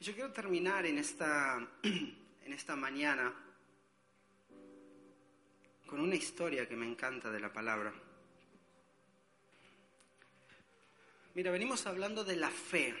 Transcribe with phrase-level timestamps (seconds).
[0.00, 3.34] Yo quiero terminar en esta, en esta mañana
[5.86, 7.92] con una historia que me encanta de la palabra.
[11.34, 12.94] Mira, venimos hablando de la fe.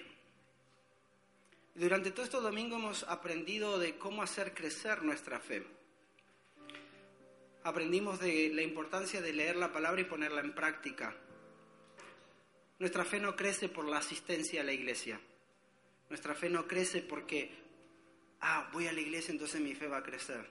[1.74, 5.66] Durante todo este domingo hemos aprendido de cómo hacer crecer nuestra fe.
[7.64, 11.16] Aprendimos de la importancia de leer la palabra y ponerla en práctica.
[12.78, 15.18] Nuestra fe no crece por la asistencia a la iglesia.
[16.10, 17.50] Nuestra fe no crece porque,
[18.40, 20.44] ah, voy a la iglesia, entonces mi fe va a crecer.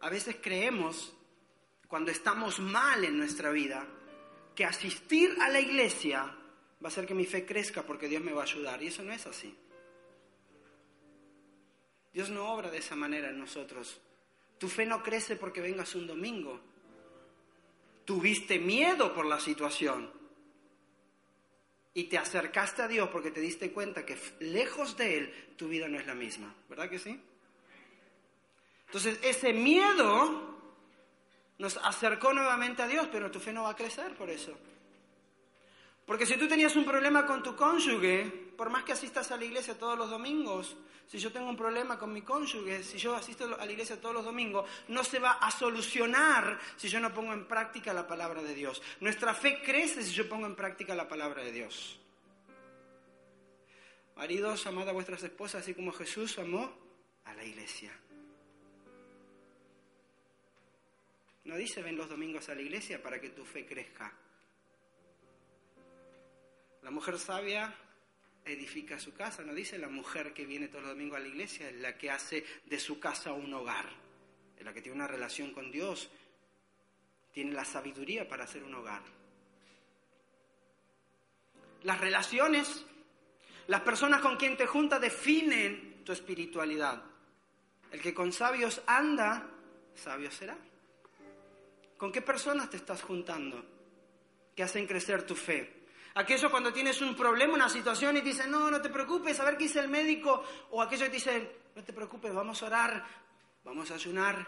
[0.00, 1.12] A veces creemos,
[1.88, 3.84] cuando estamos mal en nuestra vida,
[4.54, 8.32] que asistir a la iglesia va a hacer que mi fe crezca porque Dios me
[8.32, 8.80] va a ayudar.
[8.82, 9.54] Y eso no es así.
[12.12, 14.00] Dios no obra de esa manera en nosotros.
[14.58, 16.60] Tu fe no crece porque vengas un domingo.
[18.04, 20.19] Tuviste miedo por la situación
[21.94, 25.88] y te acercaste a Dios porque te diste cuenta que lejos de Él tu vida
[25.88, 26.54] no es la misma.
[26.68, 27.20] ¿Verdad que sí?
[28.86, 30.50] Entonces ese miedo
[31.58, 34.56] nos acercó nuevamente a Dios, pero tu fe no va a crecer por eso.
[36.06, 39.46] Porque si tú tenías un problema con tu cónyuge, por más que asistas a la
[39.46, 43.56] iglesia todos los domingos, si yo tengo un problema con mi cónyuge, si yo asisto
[43.58, 47.32] a la iglesia todos los domingos, no se va a solucionar si yo no pongo
[47.32, 48.82] en práctica la palabra de Dios.
[49.00, 51.98] Nuestra fe crece si yo pongo en práctica la palabra de Dios.
[54.16, 56.70] Maridos, amad a vuestras esposas así como Jesús amó
[57.24, 57.98] a la iglesia.
[61.44, 64.12] No dice ven los domingos a la iglesia para que tu fe crezca.
[66.82, 67.74] La mujer sabia
[68.52, 71.68] edifica su casa, no dice la mujer que viene todos los domingos a la iglesia,
[71.68, 73.86] es la que hace de su casa un hogar,
[74.56, 76.10] es la que tiene una relación con Dios,
[77.32, 79.02] tiene la sabiduría para hacer un hogar.
[81.82, 82.84] Las relaciones,
[83.68, 87.02] las personas con quien te juntas definen tu espiritualidad.
[87.90, 89.48] El que con sabios anda,
[89.94, 90.56] sabio será.
[91.96, 93.64] ¿Con qué personas te estás juntando
[94.54, 95.79] que hacen crecer tu fe?
[96.14, 99.44] Aquello cuando tienes un problema, una situación y te dicen, no, no te preocupes, a
[99.44, 100.42] ver qué dice el médico.
[100.70, 103.04] O aquello que te dicen, no te preocupes, vamos a orar,
[103.64, 104.46] vamos a ayunar,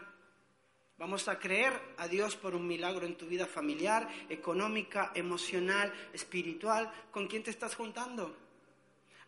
[0.98, 6.92] vamos a creer a Dios por un milagro en tu vida familiar, económica, emocional, espiritual.
[7.12, 8.36] ¿Con quién te estás juntando?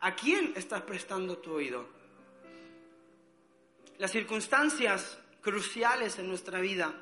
[0.01, 1.87] ¿A quién estás prestando tu oído?
[3.99, 6.95] Las circunstancias cruciales en nuestra vida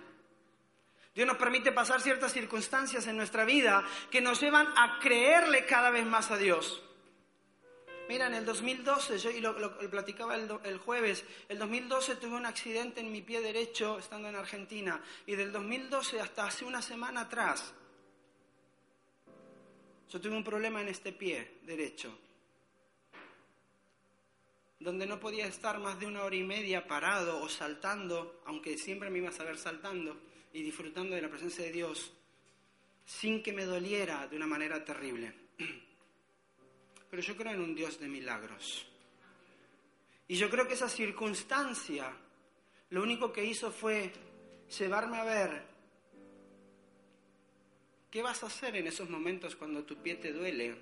[1.15, 5.91] Dios nos permite pasar ciertas circunstancias en nuestra vida que nos llevan a creerle cada
[5.91, 6.83] vez más a Dios.
[8.09, 12.47] Mira, en el 2012, yo y lo, platicaba el, el, jueves, el 2012 tuve un
[12.47, 17.23] accidente en mi pie derecho estando en Argentina y del 2012 hasta hace una semana
[17.23, 17.75] atrás,
[20.11, 22.19] yo tuve un problema en este pie derecho,
[24.81, 29.11] donde no podía estar más de una hora y media parado o saltando, aunque siempre
[29.11, 32.13] me iba a saber saltando y disfrutando de la presencia de Dios
[33.05, 35.33] sin que me doliera de una manera terrible.
[37.11, 38.87] Pero yo creo en un Dios de milagros.
[40.29, 42.13] Y yo creo que esa circunstancia
[42.91, 44.13] lo único que hizo fue
[44.79, 45.63] llevarme a ver
[48.11, 50.77] qué vas a hacer en esos momentos cuando tu pie te duele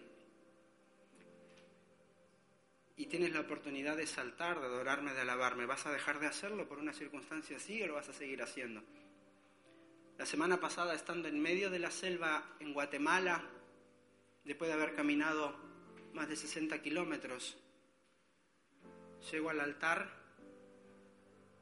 [2.97, 5.67] y tienes la oportunidad de saltar, de adorarme, de alabarme.
[5.67, 8.83] ¿Vas a dejar de hacerlo por una circunstancia así o lo vas a seguir haciendo?
[10.21, 13.43] La semana pasada, estando en medio de la selva en Guatemala,
[14.45, 15.57] después de haber caminado
[16.13, 17.57] más de 60 kilómetros,
[19.33, 20.11] llego al altar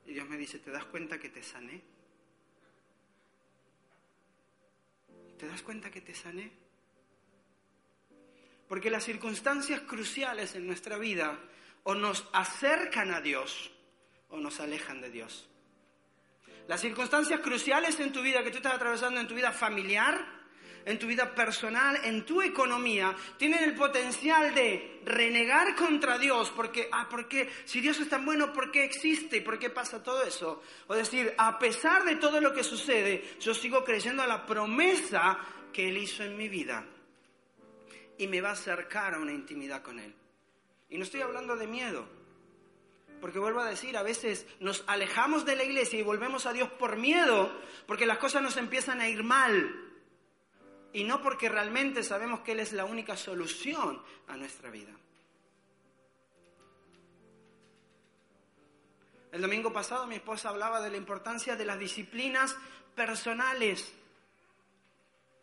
[0.05, 1.85] y Dios me dice, ¿te das cuenta que te sané?
[5.39, 6.51] ¿Te das cuenta que te sané?
[8.67, 11.39] Porque las circunstancias cruciales en nuestra vida
[11.85, 13.71] o nos acercan a Dios
[14.31, 15.49] o nos alejan de Dios.
[16.69, 20.23] Las circunstancias cruciales en tu vida que tú estás atravesando en tu vida familiar,
[20.85, 26.91] en tu vida personal, en tu economía, tienen el potencial de renegar contra Dios, porque,
[26.93, 29.41] ah, porque si Dios es tan bueno, ¿por qué existe?
[29.41, 30.63] ¿Por qué pasa todo eso?
[30.89, 35.39] O decir, a pesar de todo lo que sucede, yo sigo creyendo a la promesa
[35.73, 36.85] que Él hizo en mi vida
[38.19, 40.15] y me va a acercar a una intimidad con Él.
[40.91, 42.18] Y no estoy hablando de miedo,
[43.21, 46.71] porque vuelvo a decir, a veces nos alejamos de la iglesia y volvemos a Dios
[46.71, 47.53] por miedo,
[47.87, 49.85] porque las cosas nos empiezan a ir mal.
[50.93, 54.93] Y no porque realmente sabemos que Él es la única solución a nuestra vida.
[59.31, 62.57] El domingo pasado mi esposa hablaba de la importancia de las disciplinas
[62.95, 63.93] personales.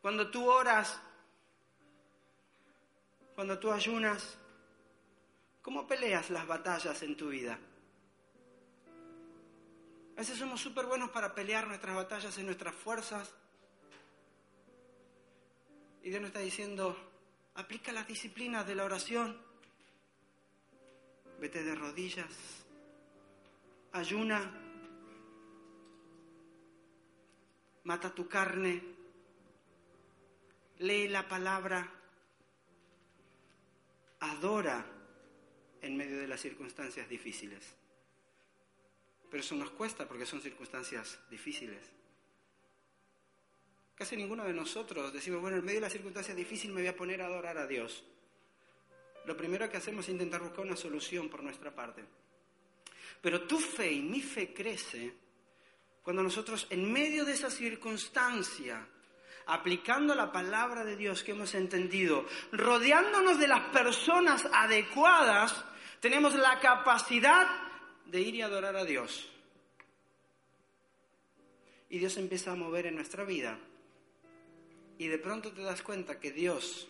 [0.02, 1.00] Cuando tú oras,
[3.36, 4.38] cuando tú ayunas,
[5.66, 7.58] ¿Cómo peleas las batallas en tu vida?
[10.14, 13.34] A veces somos súper buenos para pelear nuestras batallas en nuestras fuerzas.
[16.04, 16.96] Y Dios nos está diciendo,
[17.56, 19.42] aplica las disciplinas de la oración.
[21.40, 22.32] Vete de rodillas,
[23.92, 24.52] ayuna,
[27.86, 28.84] mata tu carne,
[30.78, 31.92] lee la palabra,
[34.20, 34.92] adora
[35.86, 37.76] en medio de las circunstancias difíciles.
[39.30, 41.82] Pero eso nos cuesta porque son circunstancias difíciles.
[43.96, 46.96] Casi ninguno de nosotros decimos, bueno, en medio de las circunstancias difíciles me voy a
[46.96, 48.04] poner a adorar a Dios.
[49.26, 52.04] Lo primero que hacemos es intentar buscar una solución por nuestra parte.
[53.22, 55.14] Pero tu fe y mi fe crece
[56.04, 58.88] cuando nosotros en medio de esa circunstancia,
[59.48, 65.66] aplicando la palabra de Dios que hemos entendido, rodeándonos de las personas adecuadas,
[66.00, 67.48] tenemos la capacidad
[68.06, 69.30] de ir y adorar a Dios.
[71.90, 73.58] Y Dios empieza a mover en nuestra vida.
[74.98, 76.88] Y de pronto te das cuenta que Dios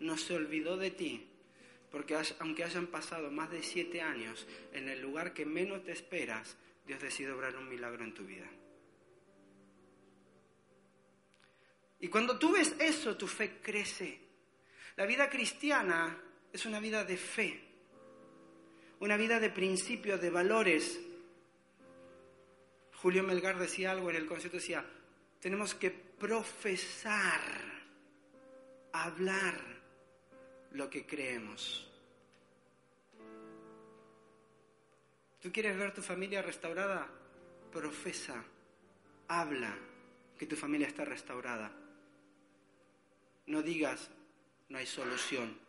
[0.00, 1.26] no se olvidó de ti,
[1.90, 6.56] porque aunque hayan pasado más de siete años, en el lugar que menos te esperas,
[6.86, 8.46] Dios decide obrar un milagro en tu vida.
[11.98, 14.20] Y cuando tú ves eso, tu fe crece.
[14.96, 16.16] La vida cristiana
[16.52, 17.60] es una vida de fe,
[19.00, 21.00] una vida de principios, de valores.
[22.94, 24.84] Julio Melgar decía algo en el concierto, decía,
[25.40, 27.40] tenemos que profesar,
[28.92, 29.60] hablar
[30.72, 31.90] lo que creemos.
[35.40, 37.08] ¿Tú quieres ver tu familia restaurada?
[37.70, 38.42] Profesa,
[39.28, 39.76] habla
[40.38, 41.70] que tu familia está restaurada.
[43.46, 44.10] No digas,
[44.68, 45.65] no hay solución.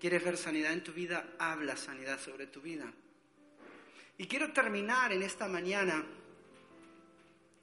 [0.00, 1.34] ¿Quieres ver sanidad en tu vida?
[1.38, 2.90] Habla sanidad sobre tu vida.
[4.16, 6.02] Y quiero terminar en esta mañana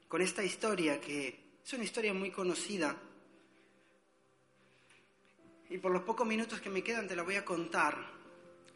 [0.06, 2.96] con esta historia que es una historia muy conocida.
[5.68, 7.98] Y por los pocos minutos que me quedan te la voy a contar.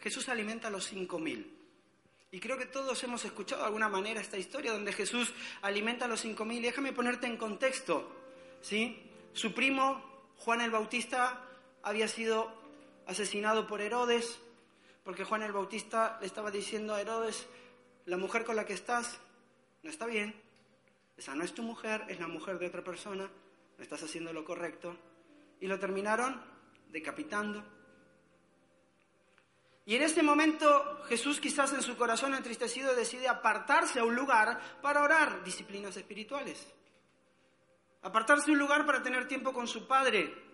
[0.00, 1.56] Jesús alimenta a los cinco mil.
[2.32, 6.08] Y creo que todos hemos escuchado de alguna manera esta historia donde Jesús alimenta a
[6.08, 6.61] los cinco mil.
[6.61, 8.11] Déjame ponerte en contexto.
[8.61, 9.08] ¿sí?
[9.32, 10.03] Su primo,
[10.38, 11.47] Juan el Bautista,
[11.85, 12.62] había sido
[13.07, 14.41] asesinado por Herodes,
[15.05, 17.47] porque Juan el Bautista le estaba diciendo a Herodes,
[18.07, 19.19] la mujer con la que estás
[19.83, 20.35] no está bien,
[21.17, 23.29] esa no es tu mujer, es la mujer de otra persona,
[23.77, 24.97] no estás haciendo lo correcto.
[25.61, 26.43] Y lo terminaron
[26.89, 27.63] decapitando.
[29.85, 34.81] Y en ese momento Jesús quizás en su corazón entristecido decide apartarse a un lugar
[34.81, 36.67] para orar, disciplinas espirituales.
[38.03, 40.52] Apartarse a un lugar para tener tiempo con su Padre.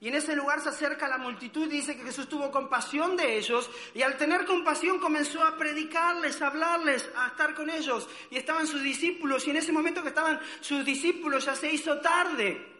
[0.00, 3.38] Y en ese lugar se acerca la multitud y dice que Jesús tuvo compasión de
[3.38, 8.08] ellos y al tener compasión comenzó a predicarles, a hablarles, a estar con ellos.
[8.30, 12.00] Y estaban sus discípulos y en ese momento que estaban sus discípulos ya se hizo
[12.00, 12.72] tarde.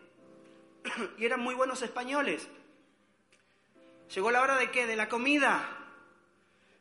[1.19, 2.47] Y eran muy buenos españoles.
[4.15, 4.87] Llegó la hora de qué?
[4.87, 5.67] De la comida.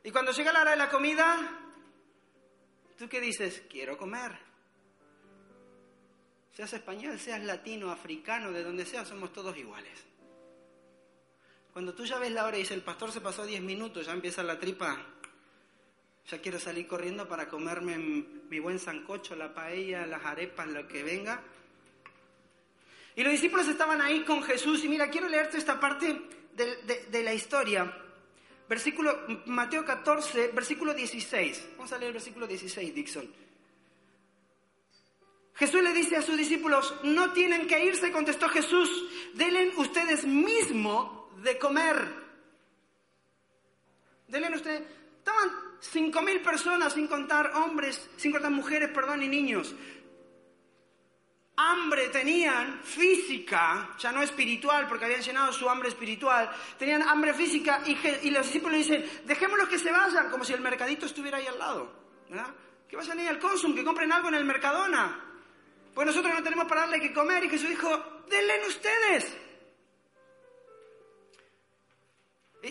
[0.02, 1.36] Y cuando llega la hora de la comida,
[2.98, 3.62] ¿tú qué dices?
[3.70, 4.38] Quiero comer.
[6.52, 10.04] Seas español, seas latino, africano, de donde sea, somos todos iguales.
[11.74, 14.12] Cuando tú ya ves la hora y dices, el pastor se pasó 10 minutos, ya
[14.12, 14.96] empieza la tripa.
[16.30, 21.02] Ya quiero salir corriendo para comerme mi buen sancocho, la paella, las arepas, lo que
[21.02, 21.42] venga.
[23.16, 24.84] Y los discípulos estaban ahí con Jesús.
[24.84, 26.16] Y mira, quiero leerte esta parte
[26.54, 27.92] de, la historia.
[28.68, 31.70] Versículo, Mateo 14, versículo 16.
[31.76, 33.28] Vamos a leer el versículo 16, Dixon.
[35.54, 38.88] Jesús le dice a sus discípulos, no tienen que irse, contestó Jesús,
[39.34, 42.24] denle ustedes mismo de comer.
[44.26, 44.82] Denle ustedes,
[45.18, 49.74] estaban cinco mil personas sin contar hombres, sin contar mujeres, perdón, y niños
[51.56, 57.82] hambre tenían física, ya no espiritual, porque habían llenado su hambre espiritual, tenían hambre física
[57.86, 61.58] y, los discípulos dicen, dejémoslos que se vayan, como si el mercadito estuviera ahí al
[61.58, 61.92] lado,
[62.88, 65.20] Que vayan ahí al Consum, que compren algo en el Mercadona,
[65.94, 69.36] pues nosotros no tenemos para darle que comer y Jesús dijo, denle ustedes.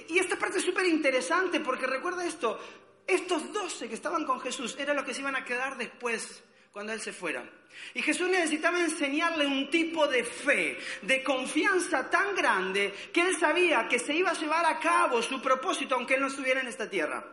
[0.08, 2.60] Y esta parte es súper interesante porque recuerda esto,
[3.06, 6.94] estos doce que estaban con Jesús eran los que se iban a quedar después cuando
[6.94, 7.44] Él se fuera.
[7.94, 13.88] Y Jesús necesitaba enseñarle un tipo de fe, de confianza tan grande, que Él sabía
[13.88, 16.90] que se iba a llevar a cabo su propósito aunque Él no estuviera en esta
[16.90, 17.24] tierra.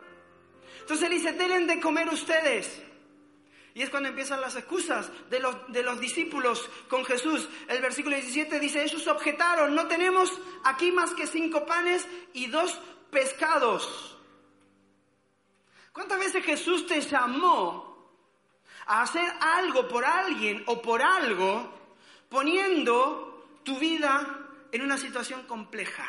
[0.81, 2.83] Entonces Él dice, denle de comer ustedes.
[3.73, 7.47] Y es cuando empiezan las excusas de los, de los discípulos con Jesús.
[7.67, 10.31] El versículo 17 dice, ellos objetaron, no tenemos
[10.63, 12.77] aquí más que cinco panes y dos
[13.11, 14.17] pescados.
[15.93, 18.09] ¿Cuántas veces Jesús te llamó
[18.87, 21.73] a hacer algo por alguien o por algo
[22.29, 26.07] poniendo tu vida en una situación compleja,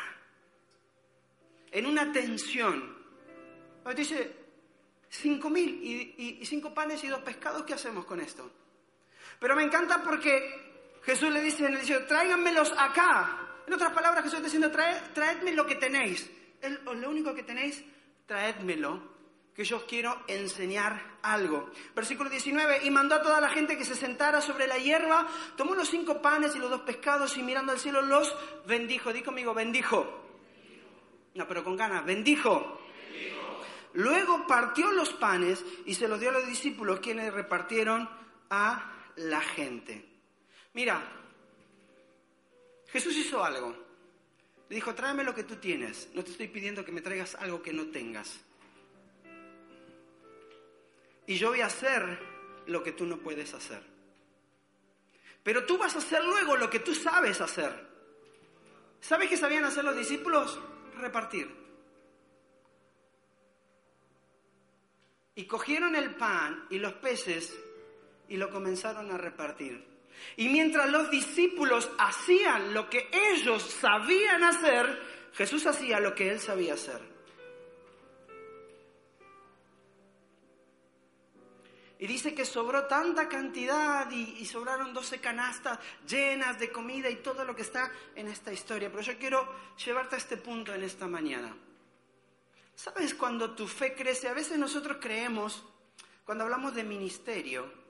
[1.71, 3.03] en una tensión?
[3.95, 4.42] dice,
[5.13, 5.69] cinco mil
[6.17, 8.49] y, cinco panes y dos pescados, ¿qué hacemos con esto?
[9.39, 13.39] Pero me encanta porque Jesús le dice en el dice, tráiganmelos acá.
[13.67, 14.71] En otras palabras, Jesús está diciendo,
[15.13, 16.29] traedme lo que tenéis.
[16.85, 17.83] lo único que tenéis,
[18.25, 19.13] traédmelo,
[19.55, 21.69] que yo os quiero enseñar algo.
[21.95, 25.75] Versículo 19, y mandó a toda la gente que se sentara sobre la hierba, tomó
[25.75, 29.13] los cinco panes y los dos pescados y mirando al cielo los bendijo.
[29.13, 30.21] Di conmigo, bendijo.
[31.35, 32.79] No, pero con ganas, bendijo.
[33.93, 38.09] Luego partió los panes y se los dio a los discípulos, quienes repartieron
[38.49, 40.05] a la gente.
[40.73, 41.01] Mira,
[42.91, 43.75] Jesús hizo algo.
[44.69, 46.09] Le dijo, tráeme lo que tú tienes.
[46.13, 48.39] No te estoy pidiendo que me traigas algo que no tengas.
[51.27, 52.19] Y yo voy a hacer
[52.65, 53.83] lo que tú no puedes hacer.
[55.43, 57.87] Pero tú vas a hacer luego lo que tú sabes hacer.
[59.01, 60.59] ¿Sabes qué sabían hacer los discípulos?
[60.97, 61.62] Repartir.
[65.35, 67.57] Y cogieron el pan y los peces
[68.29, 69.93] y lo comenzaron a repartir.
[70.37, 75.01] Y mientras los discípulos hacían lo que ellos sabían hacer,
[75.33, 77.13] Jesús hacía lo que él sabía hacer.
[82.03, 87.45] Y dice que sobró tanta cantidad y, sobraron 12 canastas llenas de comida y todo
[87.45, 88.89] lo que está en esta historia.
[88.89, 89.47] Pero yo quiero
[89.83, 91.55] llevarte a este punto en esta mañana.
[92.75, 94.27] ¿Sabes cuando tu fe crece?
[94.27, 95.63] A veces nosotros creemos,
[96.25, 97.83] cuando hablamos de ministerio,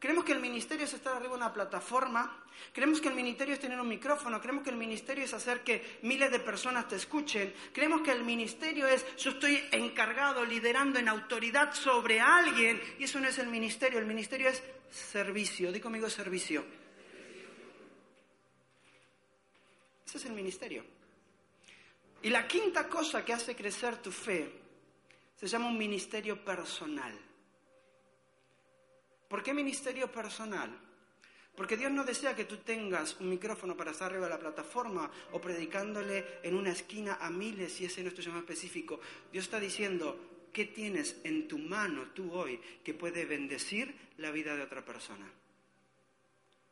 [0.00, 3.60] Creemos que el ministerio es estar arriba de una plataforma, creemos que el ministerio es
[3.60, 7.52] tener un micrófono, creemos que el ministerio es hacer que miles de personas te escuchen,
[7.74, 13.20] creemos que el ministerio es yo estoy encargado, liderando en autoridad sobre alguien, y eso
[13.20, 16.64] no es el ministerio, el ministerio es servicio, di conmigo servicio.
[20.06, 20.82] Ese es el ministerio.
[22.22, 24.52] Y la quinta cosa que hace crecer tu fe
[25.36, 27.18] se llama un ministerio personal.
[29.28, 30.70] ¿Por qué ministerio personal?
[31.56, 35.10] Porque Dios no desea que tú tengas un micrófono para estar arriba de la plataforma
[35.32, 39.00] o predicándole en una esquina a miles y ese no es tu llamado específico.
[39.32, 44.56] Dios está diciendo, ¿qué tienes en tu mano tú hoy que puede bendecir la vida
[44.56, 45.30] de otra persona?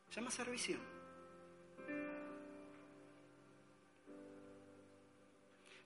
[0.09, 0.98] Se llama servicio.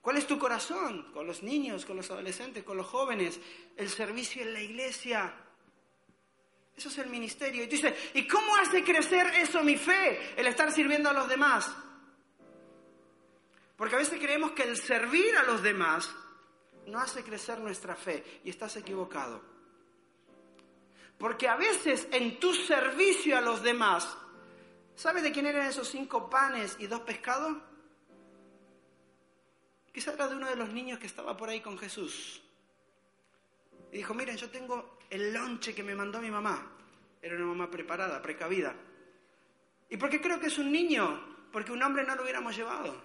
[0.04, 1.10] ¿Cuál es tu corazón?
[1.14, 3.40] Con los niños, con los adolescentes, con los jóvenes.
[3.74, 5.34] El servicio en la iglesia.
[6.76, 7.64] Eso es el ministerio.
[7.64, 10.38] Y tú dices, ¿y cómo hace crecer eso mi fe?
[10.38, 11.74] El estar sirviendo a los demás.
[13.78, 16.14] Porque a veces creemos que el servir a los demás
[16.86, 18.42] no hace crecer nuestra fe.
[18.44, 19.40] Y estás equivocado.
[21.16, 24.18] Porque a veces en tu servicio a los demás,
[24.96, 27.56] ¿sabes de quién eran esos cinco panes y dos pescados?
[29.94, 32.42] Quizá era de uno de los niños que estaba por ahí con Jesús.
[33.92, 36.68] Y dijo, miren, yo tengo el lonche que me mandó mi mamá.
[37.22, 38.74] Era una mamá preparada, precavida.
[39.88, 41.46] ¿Y por qué creo que es un niño?
[41.52, 43.00] Porque un hombre no lo hubiéramos llevado.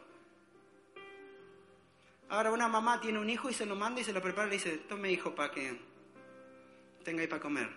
[2.29, 4.49] Ahora una mamá tiene un hijo y se lo manda y se lo prepara y
[4.49, 5.79] le dice, tome hijo para que
[7.03, 7.69] tenga ahí para comer.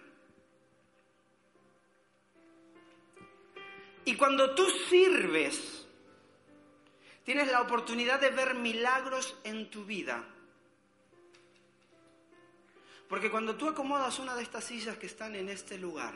[4.07, 5.82] Y cuando tú sirves,
[7.25, 10.25] tienes la oportunidad de ver milagros en tu vida.
[13.09, 16.15] Porque cuando tú acomodas una de estas sillas que están en este lugar,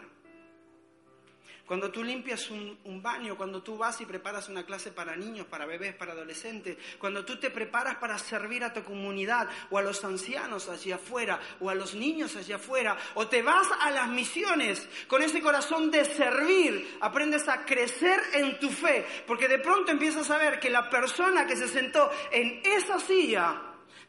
[1.66, 5.66] cuando tú limpias un, baño, cuando tú vas y preparas una clase para niños, para
[5.66, 10.04] bebés, para adolescentes, cuando tú te preparas para servir a tu comunidad o a los
[10.04, 14.88] ancianos allí afuera o a los niños allá afuera, o te vas a las misiones
[15.08, 20.30] con ese corazón de servir, aprendes a crecer en tu fe, porque de pronto empiezas
[20.30, 23.60] a ver que la persona que se sentó en esa silla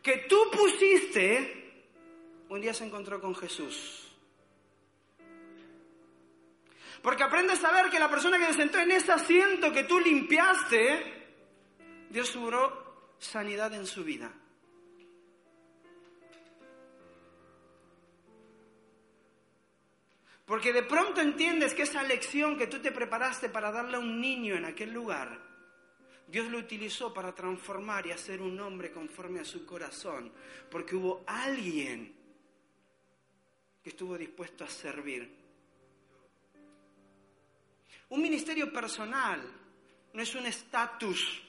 [0.01, 1.83] que tú pusiste,
[2.49, 4.06] un día se encontró con Jesús.
[7.07, 9.97] Porque aprendes a ver que la persona que se sentó en ese asiento que tú
[9.97, 11.29] limpiaste,
[12.09, 14.29] Dios sobró sanidad en su vida.
[20.45, 24.19] Porque de pronto entiendes que esa lección que tú te preparaste para darle a un
[24.19, 25.39] niño en aquel lugar,
[26.27, 30.33] Dios lo utilizó para transformar y hacer un hombre conforme a su corazón.
[30.69, 32.13] Porque hubo alguien
[33.85, 35.46] estuvo dispuesto a servir.
[38.09, 39.41] Un ministerio personal
[40.13, 41.43] no es un estatus,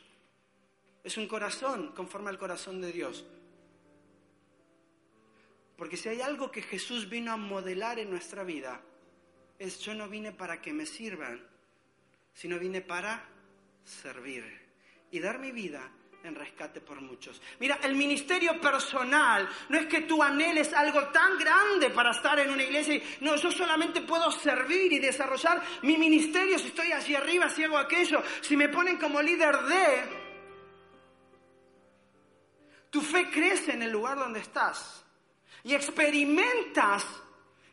[1.05, 3.25] Es un corazón conforme al corazón de Dios.
[5.77, 8.83] Porque si hay algo que Jesús vino a modelar en nuestra vida,
[9.59, 11.41] es yo no vine para que me sirvan,
[12.35, 13.27] sino vine para
[13.85, 14.45] servir
[15.11, 15.91] y dar mi vida
[16.25, 17.41] en rescate por muchos.
[17.61, 22.51] Mira, el ministerio personal no es que tú anheles algo tan grande para estar en
[22.51, 27.15] una iglesia y no, yo solamente puedo servir y desarrollar mi ministerio si estoy allí
[27.15, 30.29] arriba, si hago aquello, si me ponen como líder de...
[32.91, 35.05] Tu fe crece en el lugar donde estás
[35.63, 37.05] y experimentas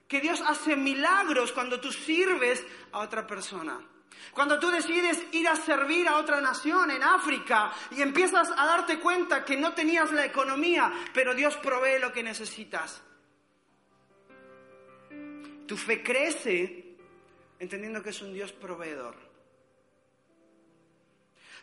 [0.08, 3.80] que Dios hace milagros cuando tú sirves a otra persona.
[4.34, 9.00] Cuando tú decides ir a servir a otra nación en África y empiezas a darte
[9.00, 13.02] cuenta que no tenías la economía, pero Dios provee lo que necesitas.
[15.68, 16.98] Tu fe crece
[17.60, 19.25] entendiendo que es un Dios proveedor.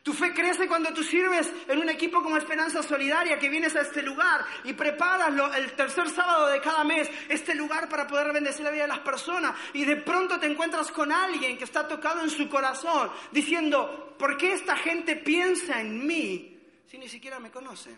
[0.03, 3.83] Tu fe crece cuando tú sirves en un equipo como Esperanza Solidaria, que vienes a
[3.83, 8.65] este lugar y preparas el tercer sábado de cada mes este lugar para poder bendecir
[8.65, 9.55] la vida de las personas.
[9.73, 14.37] Y de pronto te encuentras con alguien que está tocado en su corazón, diciendo, ¿por
[14.37, 17.97] qué esta gente piensa en mí si ni siquiera me conoce?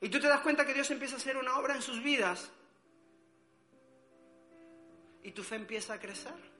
[0.00, 2.50] Y tú te das cuenta que Dios empieza a hacer una obra en sus vidas.
[5.22, 6.51] Y tu fe empieza a crecer.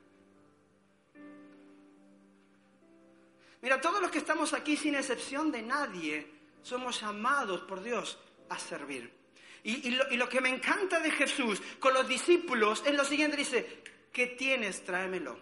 [3.62, 6.26] Mira, todos los que estamos aquí, sin excepción de nadie,
[6.62, 9.22] somos llamados por Dios a servir.
[9.64, 14.26] Y, lo, que me encanta de Jesús con los discípulos es lo siguiente, dice, ¿qué
[14.26, 14.84] tienes?
[14.84, 15.38] Tráemelo.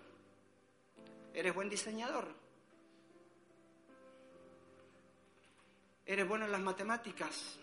[1.32, 2.28] ¿Eres buen diseñador?
[6.04, 7.58] ¿Eres bueno en las matemáticas?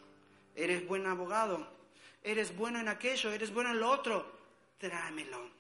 [0.56, 1.68] ¿Eres buen abogado?
[2.24, 3.32] ¿Eres bueno en aquello?
[3.32, 4.40] ¿Eres bueno en lo otro?
[4.80, 5.52] Tráemelo.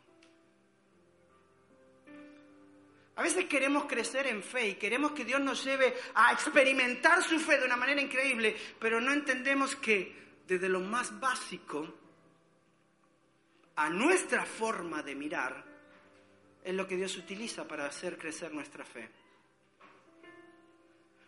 [3.17, 7.39] A veces queremos crecer en fe y queremos que Dios nos lleve a experimentar su
[7.39, 11.95] fe de una manera increíble, pero no entendemos que desde lo más básico
[13.75, 15.65] a nuestra forma de mirar
[16.63, 19.09] es lo que Dios utiliza para hacer crecer nuestra fe.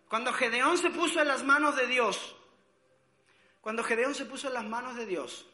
[0.07, 2.35] Cuando Gedeón se puso en las manos de Dios,
[3.61, 5.49] cuando Gedeón se puso en las manos de Dios,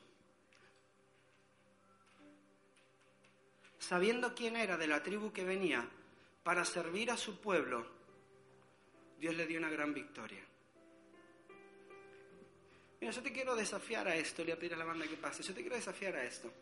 [3.80, 5.88] sabiendo quién era de la tribu que venía,
[6.45, 7.84] para servir a su pueblo,
[9.17, 10.45] Dios le dio una gran victoria.
[13.01, 15.17] Mira, yo te quiero desafiar a esto, le voy a pedir a la banda que
[15.17, 16.53] pase, yo te quiero desafiar a esto.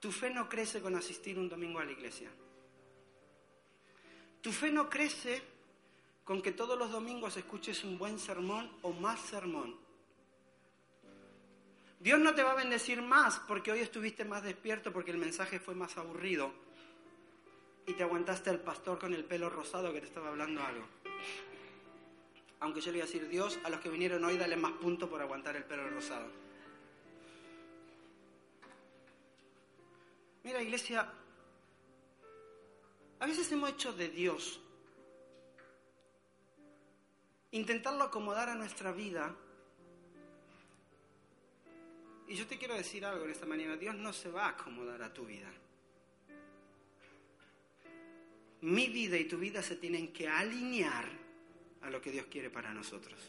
[0.00, 2.30] Tu fe no crece con asistir un domingo a la iglesia.
[4.40, 5.42] Tu fe no crece
[6.24, 9.78] con que todos los domingos escuches un buen sermón o más sermón.
[12.02, 15.60] Dios no te va a bendecir más porque hoy estuviste más despierto porque el mensaje
[15.60, 16.52] fue más aburrido
[17.86, 20.84] y te aguantaste al pastor con el pelo rosado que te estaba hablando algo.
[22.58, 25.08] Aunque yo le iba a decir, Dios, a los que vinieron hoy dale más puntos
[25.08, 26.26] por aguantar el pelo rosado.
[30.42, 31.08] Mira, iglesia,
[33.20, 34.60] a veces hemos hecho de Dios
[37.52, 39.36] intentarlo acomodar a nuestra vida
[42.32, 45.02] y yo te quiero decir algo en esta mañana, Dios no se va a acomodar
[45.02, 45.52] a tu vida.
[48.62, 51.04] Mi vida y tu vida se tienen que alinear
[51.82, 53.20] a lo que Dios quiere para nosotros.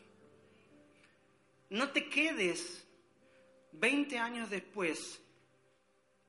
[1.72, 2.88] No te quedes
[3.74, 5.22] 20 años después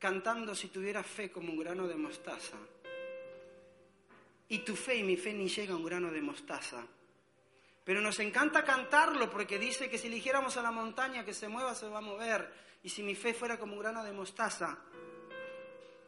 [0.01, 2.59] cantando si tuviera fe como un grano de mostaza.
[4.49, 6.85] Y tu fe y mi fe ni llega a un grano de mostaza.
[7.85, 11.75] Pero nos encanta cantarlo porque dice que si eligiéramos a la montaña que se mueva,
[11.75, 12.51] se va a mover
[12.83, 14.79] y si mi fe fuera como un grano de mostaza.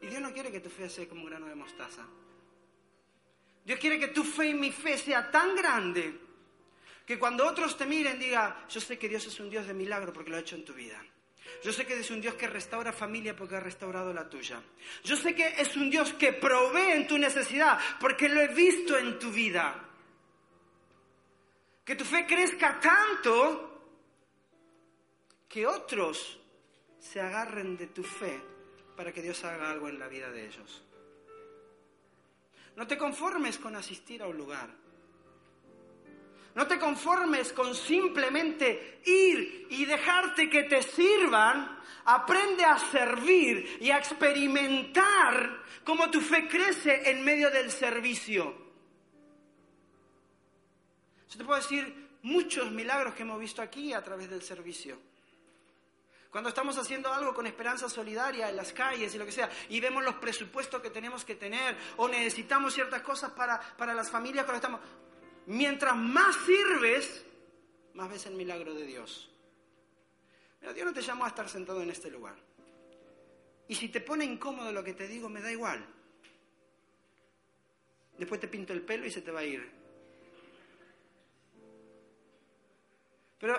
[0.01, 2.07] Y Dios no quiere que tu fe sea como un grano de mostaza.
[3.65, 6.21] Dios quiere que tu fe y mi fe sea tan grande
[7.05, 10.13] que cuando otros te miren diga, yo sé que Dios es un Dios de milagro
[10.13, 11.03] porque lo ha hecho en tu vida.
[11.63, 14.61] Yo sé que es un Dios que restaura familia porque ha restaurado la tuya.
[15.05, 18.97] Yo sé que es un Dios que provee en tu necesidad porque lo he visto
[18.97, 19.83] en tu vida.
[21.87, 23.73] Que tu fe crezca tanto
[25.49, 26.41] que otros
[26.99, 28.43] se agarren de tu fe
[28.97, 30.83] para que Dios haga algo en la vida de ellos.
[32.75, 34.69] No te conformes con asistir a un lugar.
[36.57, 41.79] No te conformes con simplemente ir y dejarte que te sirvan.
[42.07, 48.66] Aprende a servir y a experimentar cómo tu fe crece en medio del servicio.
[51.37, 54.99] Yo te puedo decir muchos milagros que hemos visto aquí a través del servicio.
[56.31, 59.79] Cuando estamos haciendo algo con esperanza solidaria en las calles y lo que sea, y
[59.79, 64.47] vemos los presupuestos que tenemos que tener, o necesitamos ciertas cosas para, para las familias
[64.47, 64.81] cuando estamos...
[65.45, 67.23] Mientras más sirves,
[67.93, 69.31] más ves el milagro de Dios.
[70.59, 72.37] Pero Dios no te llamó a estar sentado en este lugar.
[73.69, 75.87] Y si te pone incómodo lo que te digo, me da igual.
[78.17, 79.76] Después te pinto el pelo y se te va a ir.
[83.39, 83.55] Pero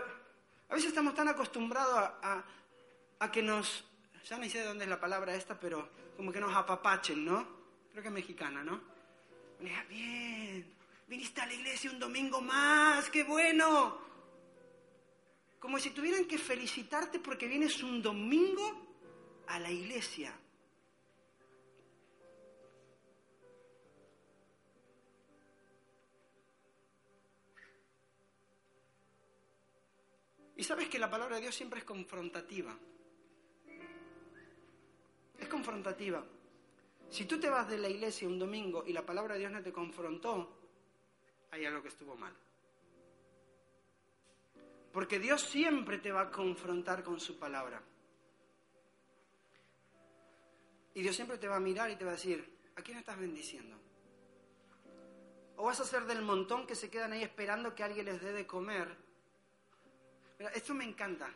[0.70, 3.86] a veces estamos tan acostumbrados a, que nos,
[4.26, 7.48] ya no sé de dónde es la palabra esta, pero como que nos apapachen, ¿no?
[7.92, 8.82] Creo que es mexicana, ¿no?
[9.90, 10.74] Bien,
[11.08, 14.00] viniste a la iglesia un domingo más, qué bueno.
[15.60, 18.88] Como si tuvieran que felicitarte porque vienes un domingo
[19.48, 20.34] a la iglesia.
[30.58, 32.76] Y sabes que la palabra de Dios siempre es confrontativa.
[35.40, 36.26] Es confrontativa.
[37.12, 39.62] Si tú te vas de la iglesia un domingo y la palabra de Dios no
[39.62, 40.58] te confrontó,
[41.52, 42.34] hay algo que estuvo mal.
[44.92, 47.80] Porque Dios siempre te va a confrontar con su palabra.
[50.96, 53.20] Y Dios siempre te va a mirar y te va a decir, ¿a quién estás
[53.20, 53.78] bendiciendo?
[55.58, 58.34] O vas a ser del montón que se quedan ahí esperando que alguien les dé
[58.34, 59.07] de comer
[60.54, 61.30] esto me encanta.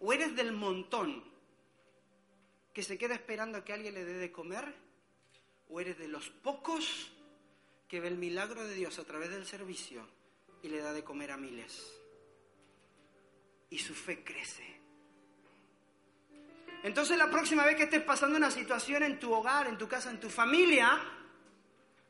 [0.00, 1.24] O eres del montón
[2.72, 4.74] que se queda esperando que alguien le dé de comer,
[5.68, 7.10] o eres de los pocos
[7.88, 10.06] que ve el milagro de Dios a través del servicio
[10.62, 12.00] y le da de comer a miles.
[13.70, 14.80] Y su fe crece.
[16.82, 20.10] Entonces la próxima vez que estés pasando una situación en tu hogar, en tu casa,
[20.10, 21.00] en tu familia,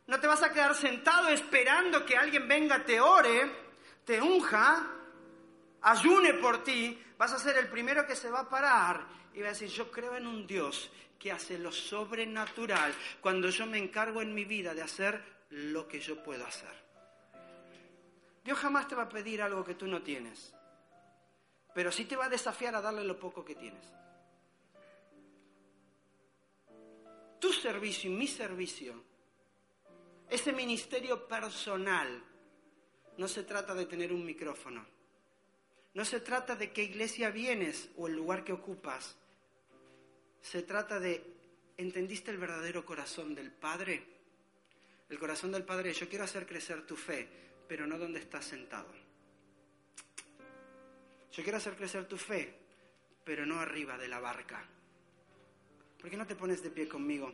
[0.07, 3.64] no te vas a quedar sentado esperando que alguien venga, te ore,
[4.05, 4.87] te unja,
[5.83, 9.49] ayune por ti, vas a ser el primero que se va a parar y va
[9.49, 14.21] a decir, yo creo en un Dios que hace lo sobrenatural cuando yo me encargo
[14.21, 16.85] en mi vida de hacer lo que yo puedo hacer.
[18.45, 20.55] Dios jamás te va a pedir algo que tú no tienes,
[21.75, 23.85] pero sí te va a desafiar a darle lo poco que tienes.
[27.41, 29.03] Tu servicio y mi servicio,
[30.29, 32.23] ese ministerio personal,
[33.17, 34.85] no se trata de tener un micrófono.
[35.95, 39.17] No se trata de qué iglesia vienes o el lugar que ocupas.
[40.43, 41.25] Se trata de,
[41.77, 44.05] ¿entendiste el verdadero corazón del Padre?
[45.09, 47.29] El corazón del Padre yo quiero hacer crecer tu fe,
[47.69, 48.93] pero no donde estás sentado.
[51.31, 52.55] Yo quiero hacer crecer tu fe,
[53.25, 54.65] pero no arriba de la barca.
[56.01, 57.33] ¿Por qué no te pones de pie conmigo?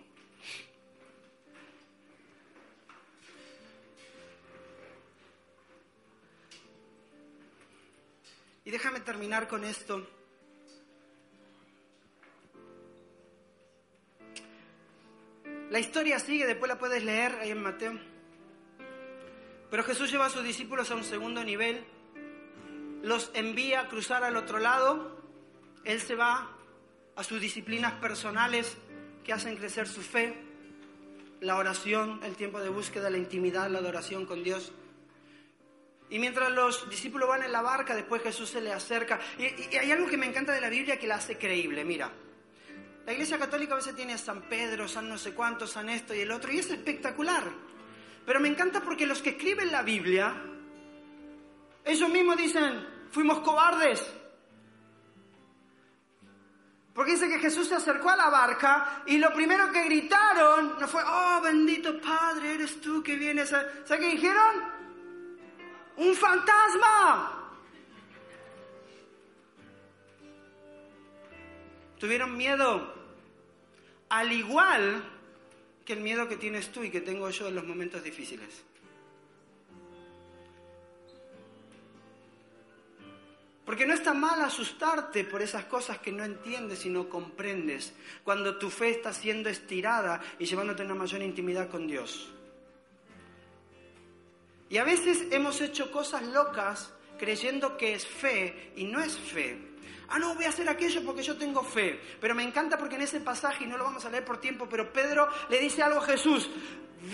[8.70, 10.06] Y déjame terminar con esto.
[15.70, 17.98] La historia sigue, después la puedes leer ahí en Mateo.
[19.72, 21.84] Pero Jesús lleva a sus discípulos a un segundo nivel,
[23.02, 25.20] los envía a cruzar al otro lado,
[25.82, 26.56] Él se va
[27.16, 28.76] a sus disciplinas personales
[29.24, 30.40] que hacen crecer su fe,
[31.40, 34.70] la oración, el tiempo de búsqueda, la intimidad, la adoración con Dios.
[36.10, 39.20] Y mientras los discípulos van en la barca, después Jesús se le acerca.
[39.38, 41.84] Y, hay algo que me encanta de la Biblia que la hace creíble.
[41.84, 42.10] Mira,
[43.06, 46.12] la Iglesia Católica a veces tiene a San Pedro, San no sé cuánto, San esto
[46.12, 47.44] y el otro, y es espectacular.
[48.26, 50.34] Pero me encanta porque los que escriben la Biblia,
[51.84, 54.04] ellos mismos dicen, fuimos cobardes.
[56.92, 60.88] Porque dice que Jesús se acercó a la barca y lo primero que gritaron no
[60.88, 63.64] fue, oh bendito Padre, eres tú que vienes a...
[63.84, 64.79] ¿Sabes qué dijeron?
[66.00, 67.36] Un fantasma.
[71.98, 72.94] Tuvieron miedo,
[74.08, 75.04] al igual
[75.84, 78.64] que el miedo que tienes tú y que tengo yo en los momentos difíciles.
[83.66, 87.92] Porque no está mal asustarte por esas cosas que no entiendes y no comprendes,
[88.24, 92.32] cuando tu fe está siendo estirada y llevándote a una mayor intimidad con Dios.
[94.70, 99.58] Y a veces hemos hecho cosas locas creyendo que es fe y no es fe.
[100.08, 102.00] Ah, no, voy a hacer aquello porque yo tengo fe.
[102.20, 104.68] Pero me encanta porque en ese pasaje, y no lo vamos a leer por tiempo,
[104.70, 106.48] pero Pedro le dice algo a Jesús.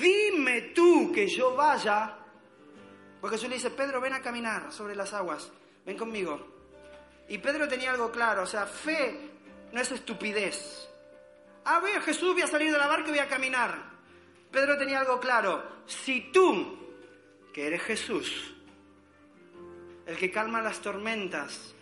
[0.00, 2.18] Dime tú que yo vaya.
[3.20, 5.50] Porque Jesús le dice, Pedro, ven a caminar sobre las aguas.
[5.84, 6.56] Ven conmigo.
[7.28, 9.30] Y Pedro tenía algo claro, o sea, fe
[9.72, 10.88] no es estupidez.
[11.64, 13.96] A ver, Jesús, voy a salir de la barca y voy a caminar.
[14.50, 15.82] Pedro tenía algo claro.
[15.86, 16.85] Si tú
[17.56, 18.52] que eres Jesús,
[20.04, 21.74] el que calma las tormentas,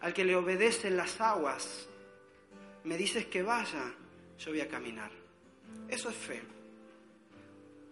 [0.00, 1.86] al que le obedecen las aguas.
[2.84, 3.92] Me dices que vaya,
[4.38, 5.10] yo voy a caminar.
[5.86, 6.42] Eso es fe.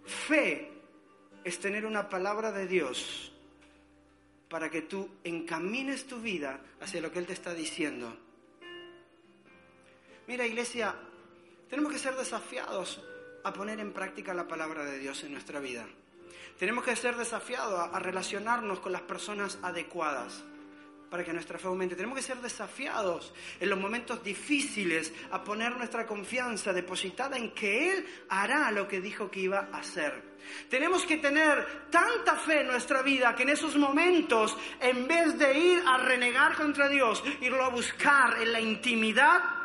[0.03, 0.71] Fe
[1.43, 3.31] es tener una palabra de Dios
[4.49, 8.17] para que tú encamines tu vida hacia lo que Él te está diciendo.
[10.25, 10.95] Mira, iglesia,
[11.69, 12.99] tenemos que ser desafiados
[13.43, 15.87] a poner en práctica la palabra de Dios en nuestra vida.
[16.57, 20.43] Tenemos que ser desafiados a, relacionarnos con las personas adecuadas
[21.09, 21.95] para que nuestra fe aumente.
[21.95, 27.93] Tenemos que ser desafiados en los momentos difíciles a poner nuestra confianza depositada en que
[27.93, 30.37] Él hará lo que dijo que iba a hacer.
[30.69, 35.57] Tenemos que tener tanta fe en nuestra vida que en esos momentos, en vez de
[35.57, 39.56] ir a renegar contra Dios, irlo a buscar en la intimidad,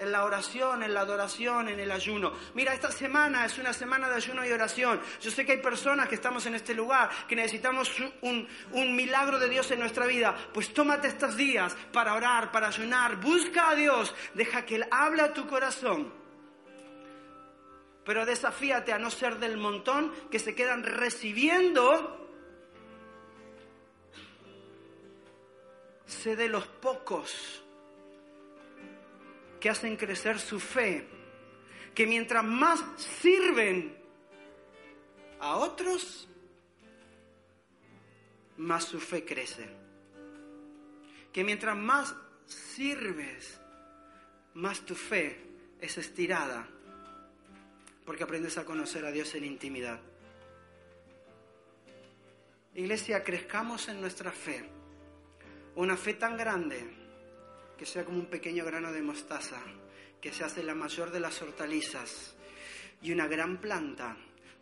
[0.00, 2.32] en la oración, en la adoración, en el ayuno.
[2.54, 5.00] Mira, esta semana es una semana de ayuno y oración.
[5.20, 8.48] Yo sé que hay personas que estamos en este lugar que necesitamos un,
[8.96, 10.34] milagro de Dios en nuestra vida.
[10.52, 13.16] Pues tómate estos días para orar, para ayunar.
[13.16, 14.14] Busca a Dios.
[14.34, 16.12] Deja que Él hable a tu corazón.
[18.04, 22.16] Pero desafíate a no ser del montón que se quedan recibiendo.
[26.06, 27.62] Sé de los pocos
[29.60, 31.06] que hacen crecer su fe,
[31.94, 33.94] que mientras más sirven
[35.38, 36.26] a otros,
[38.56, 39.68] más su fe crece.
[41.32, 42.14] Que mientras más
[42.46, 43.60] sirves,
[44.54, 45.38] más tu fe
[45.80, 46.66] es estirada,
[48.04, 50.00] porque aprendes a conocer a Dios en intimidad.
[52.74, 54.64] Iglesia, crezcamos en nuestra fe,
[55.74, 57.09] una fe tan grande
[57.80, 59.56] que sea como un pequeño grano de mostaza,
[60.20, 62.36] que se hace la mayor de las hortalizas
[63.00, 64.18] y una gran planta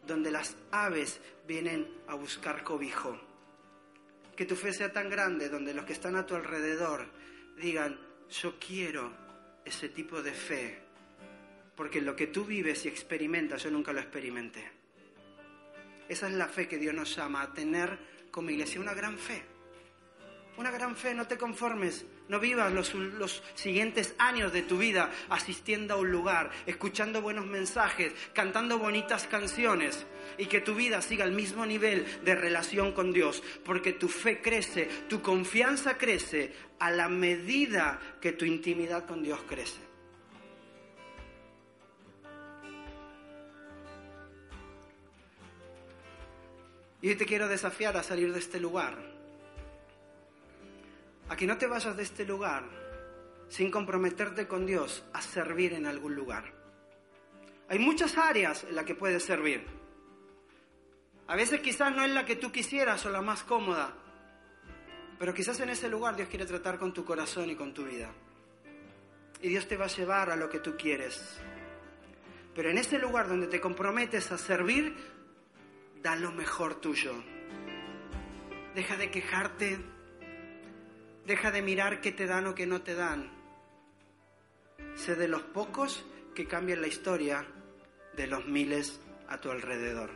[0.07, 3.21] donde las aves vienen a buscar cobijo.
[4.37, 7.09] Que tu fe sea tan grande donde los que están a tu alrededor
[7.57, 7.99] digan,
[8.31, 9.13] yo quiero
[9.65, 10.79] ese tipo de fe,
[11.75, 14.63] porque lo que tú vives y experimentas yo nunca lo experimenté.
[16.09, 17.99] Esa es la fe que Dios nos llama a tener
[18.31, 19.43] como iglesia, una gran fe.
[20.57, 25.11] Una gran fe, no te conformes, no vivas los, los, siguientes años de tu vida
[25.29, 31.25] asistiendo a un lugar, escuchando buenos mensajes, cantando bonitas canciones y que tu vida siga
[31.25, 36.91] al mismo nivel de relación con Dios, porque tu fe crece, tu confianza crece a
[36.91, 39.89] la medida que tu intimidad con Dios crece.
[47.01, 49.18] Y hoy te quiero desafiar a salir de este lugar
[51.29, 52.65] a que no te vayas de este lugar
[53.49, 56.53] sin comprometerte con Dios a servir en algún lugar.
[57.69, 59.65] Hay muchas áreas en las que puedes servir.
[61.27, 63.95] A veces quizás no es la que tú quisieras o la más cómoda,
[65.19, 68.11] pero quizás en ese lugar Dios quiere tratar con tu corazón y con tu vida.
[69.43, 71.39] Y Dios te va a llevar a lo que tú quieres.
[72.55, 74.97] Pero en ese lugar donde te comprometes a servir,
[76.03, 77.13] da lo mejor tuyo.
[78.75, 79.79] Deja de quejarte,
[81.29, 83.31] Deja de mirar qué te dan o qué no te dan.
[84.97, 86.03] Sé de los pocos
[86.35, 87.47] que cambian la historia
[88.17, 90.11] de los miles a tu alrededor.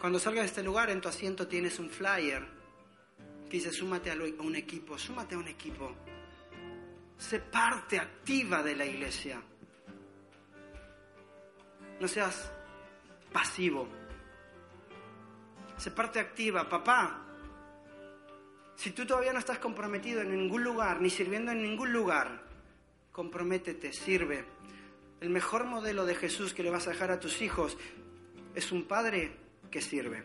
[0.00, 2.44] Cuando salgas de este lugar, en tu asiento tienes un flyer
[3.48, 5.94] que dice, súmate a un equipo, súmate a un equipo.
[7.16, 9.40] Sé parte activa de la iglesia.
[12.00, 12.50] No seas
[13.32, 13.88] pasivo.
[15.76, 16.68] Sé parte activa.
[16.68, 17.23] Papá,
[18.76, 22.42] si tú todavía no estás comprometido en ningún lugar, ni sirviendo en ningún lugar,
[23.12, 24.44] comprométete, sirve.
[25.20, 27.76] El mejor modelo de Jesús que le vas a dejar a tus hijos
[28.54, 29.32] es un padre
[29.70, 30.24] que sirve.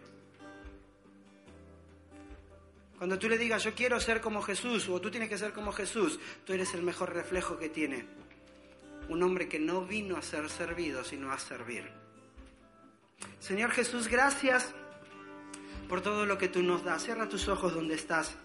[2.98, 5.72] Cuando tú le digas, yo quiero ser como Jesús, o tú tienes que ser como
[5.72, 8.06] Jesús, tú eres el mejor reflejo que tiene.
[9.08, 11.90] Un hombre que no vino a ser servido, sino a servir.
[13.40, 14.76] Señor Jesús, gracias
[15.90, 17.04] por todo lo que tú nos das.
[17.04, 18.36] Cierra tus ojos donde estás.